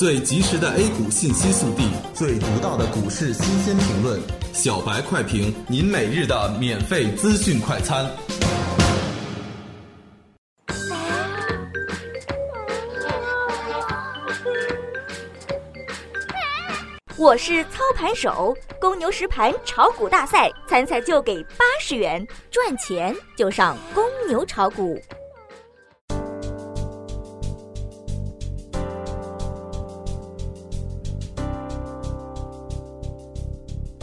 [0.00, 4.18] 最及时的 A 股信息速递，最独到的股市新鲜评论，
[4.50, 8.10] 小白快评，您每日的免费资讯快餐。
[17.18, 24.98] 我是操盘手，公牛实盘炒股大赛参赛就给八十元，赚钱就上公牛炒股。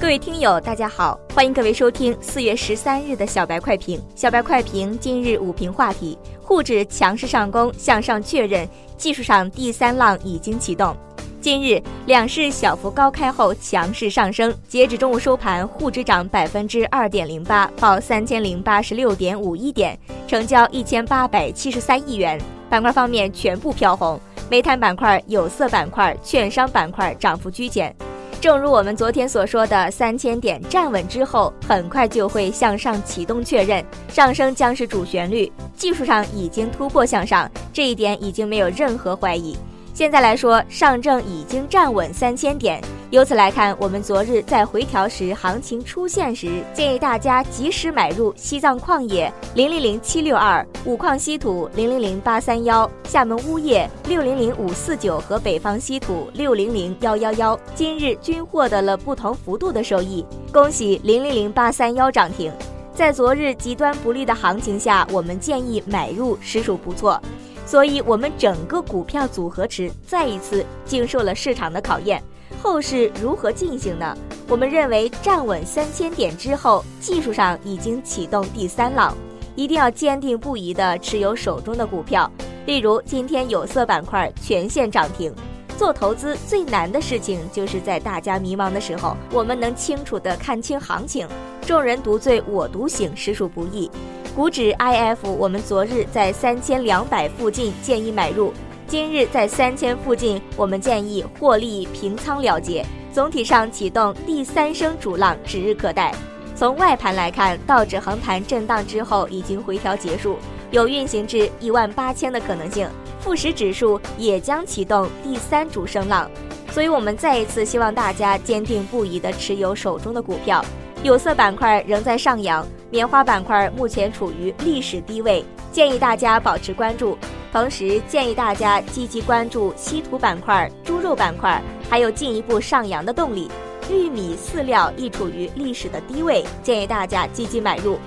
[0.08, 4.02] 各位听友，大家好，欢迎各位收听四月十三日的小白快评。
[4.16, 10.96] 小白快评今日午评话题：沪指强势上攻，向上确认，技术上第三浪已经启动。
[11.42, 22.40] 今日两市小幅高开后强势上升，截止中午收盘，沪指涨百分之二点零八，报三千零八十六点五一点，成交一千八百七十三亿元。
[22.70, 24.18] 板块方面全部飘红，
[24.50, 27.94] 煤炭板块、有色板块、券商板块涨幅居前。
[28.40, 35.52] 正如我们昨天所说的，三千点站稳之后，很快就会向上启动确认，上升将是主旋律。
[35.76, 39.58] 技术上已经突破向上，这一点已经没有任何怀疑。
[39.98, 42.80] 现在来说，上证已经站稳三千点。
[43.10, 60.24] 由此来看，我们昨日在回调时，行情出现时，建议大家及时买入西藏矿业零零零七六二、五矿稀土零零零八三幺、厦门钨业六零零五四九和北方稀土六零零幺幺幺，今日均获得了不同幅度的收益。
[60.54, 62.54] 恭喜零零零八三幺涨停！
[62.94, 67.20] 在昨日极端不利的行情下，我们建议买入实属不错。
[67.68, 72.24] 所以，我们整个股票组合池再一次经受了市场的考验。
[72.64, 74.18] 后市如何进行呢？
[74.48, 79.14] 我们认为站稳三千点之后，技术上已经启动第三浪，
[79.54, 82.32] 一定要坚定不移地持有手中的股票。
[82.66, 85.34] 例如，今天有色板块全线涨停。
[85.78, 91.28] 做投资最难的事情，就是在大家迷茫的时候，我们能清楚地看清行情。
[91.62, 93.92] 众人独醉，我独醒，实属不易。
[94.38, 98.54] 股指 IF，我们昨日在三千两百附近建议买入，
[98.86, 102.86] 今日在三千附近，我们建议获利平仓了结。
[103.12, 106.14] 总体上启动第三声主浪，指日可待。
[106.56, 110.38] 从外盘来看，道指横盘震荡之后已经回调结束，
[110.70, 112.88] 有运行至一万八千的可能性。
[113.20, 116.30] 富时指数也将启动第三主升浪，
[116.70, 120.64] 所以我们再一次希望大家坚定不移地持有手中的股票。
[121.04, 122.66] 有色板块仍在上扬。
[122.90, 127.18] 棉花板块目前处于历史低位，建议大家保持关注。
[127.52, 133.50] 同时，建议大家积极关注稀土板块、猪肉板块，还有进一步上扬的动力。
[133.90, 137.98] 玉米饲料亦处于历史的低位，建议大家积极买入。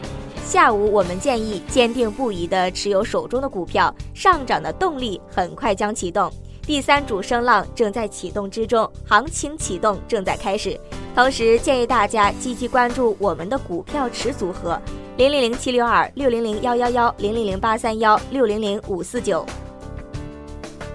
[0.44, 6.30] 下午，我们建议坚定不移地持有手中的股票，上涨的动力很快将启动。
[6.62, 10.78] 第三主升浪正在启动之中，行情启动正在开始。
[11.15, 14.81] 同时建议大家积极关注我们的股票池组合：
[15.16, 19.44] 零零零七六二、六零零幺幺幺、零零零八三幺、六零零五四九。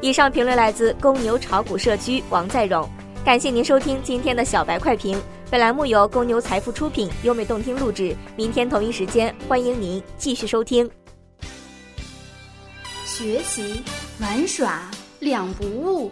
[0.02, 2.90] 以上评论来自公牛炒股社区王在荣，
[3.24, 5.22] 感谢您收听今天的小白快评。
[5.52, 8.16] 本栏目由公牛财富出品，优美动听录制。
[8.36, 10.90] 明天同一时间，欢迎您继续收听。
[13.04, 13.82] 学习
[14.20, 14.90] 玩耍
[15.20, 16.12] 两不误。